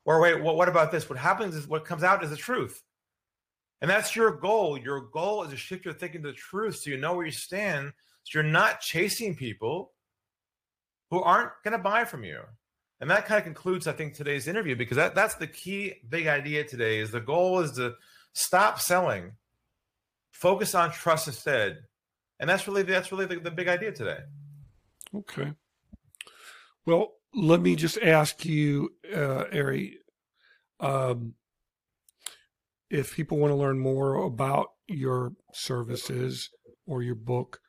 [0.03, 1.09] Or wait, what, what about this?
[1.09, 2.83] What happens is what comes out is the truth.
[3.81, 4.77] And that's your goal.
[4.77, 7.31] Your goal is to shift your thinking to the truth so you know where you
[7.31, 7.93] stand.
[8.23, 9.93] So you're not chasing people
[11.09, 12.41] who aren't going to buy from you.
[12.99, 16.27] And that kind of concludes, I think, today's interview because that, that's the key big
[16.27, 17.93] idea today is the goal is to
[18.33, 19.33] stop selling,
[20.35, 21.79] focus on trust instead.
[22.39, 24.19] And that's really that's really the, the big idea today.
[25.15, 25.53] Okay.
[26.85, 29.97] Well, let me just ask you, uh, Ari,
[30.79, 31.33] um,
[32.89, 36.49] if people want to learn more about your services
[36.85, 37.59] or your book,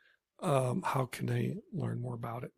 [0.43, 2.53] um, how can they learn more about it?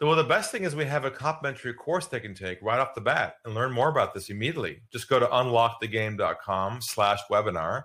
[0.00, 2.96] Well, the best thing is we have a complimentary course they can take right off
[2.96, 4.82] the bat and learn more about this immediately.
[4.92, 7.84] Just go to unlockthegame.com slash webinar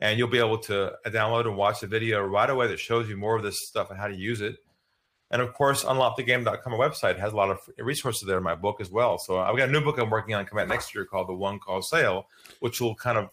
[0.00, 3.16] and you'll be able to download and watch the video right away that shows you
[3.16, 4.56] more of this stuff and how to use it.
[5.30, 8.90] And of course, unlockthegame.com website has a lot of resources there in my book as
[8.90, 9.18] well.
[9.18, 11.34] So I've got a new book I'm working on coming out next year called The
[11.34, 12.26] One Call Sale,
[12.58, 13.28] which will kind of,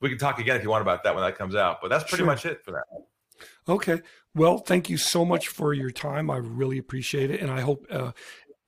[0.00, 1.78] we can talk again if you want about that when that comes out.
[1.80, 2.26] But that's pretty sure.
[2.26, 2.84] much it for that.
[3.68, 4.00] Okay.
[4.34, 6.30] Well, thank you so much for your time.
[6.30, 7.40] I really appreciate it.
[7.40, 8.12] And I hope uh,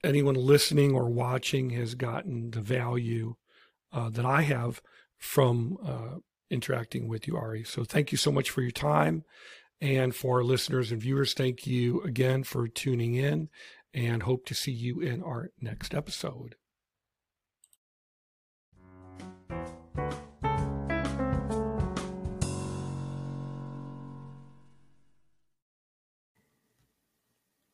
[0.04, 3.34] anyone listening or watching has gotten the value
[3.92, 4.80] uh, that I have
[5.16, 6.18] from uh,
[6.50, 7.64] interacting with you, Ari.
[7.64, 9.24] So thank you so much for your time.
[9.80, 13.48] And for our listeners and viewers, thank you again for tuning in
[13.94, 16.56] and hope to see you in our next episode.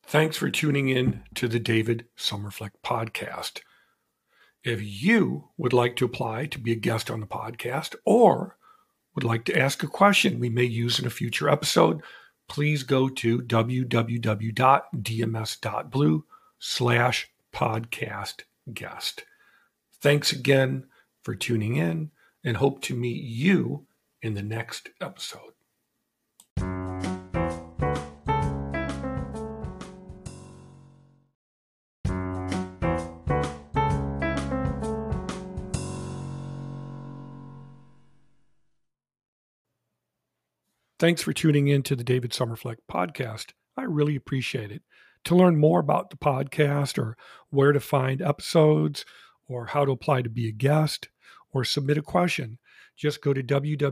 [0.07, 3.59] Thanks for tuning in to the David Somerfleck podcast.
[4.63, 8.55] If you would like to apply to be a guest on the podcast or
[9.15, 12.01] would like to ask a question we may use in a future episode,
[12.47, 13.85] please go to www.dms.blue
[16.59, 18.41] slash podcast
[18.73, 19.25] guest.
[20.01, 20.85] Thanks again
[21.23, 22.11] for tuning in
[22.43, 23.87] and hope to meet you
[24.21, 25.54] in the next episode.
[40.97, 43.51] Thanks for tuning in to the David Somerfleck podcast.
[43.75, 44.81] I really appreciate it.
[45.25, 47.17] To learn more about the podcast or
[47.49, 49.03] where to find episodes
[49.49, 51.09] or how to apply to be a guest
[51.51, 52.59] or submit a question,
[52.95, 53.91] just go to www.dms.blue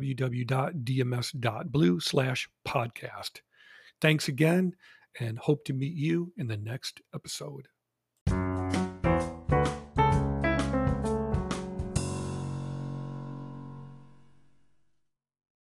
[1.99, 3.41] slash podcast.
[3.99, 4.73] Thanks again
[5.19, 7.67] and hope to meet you in the next episode.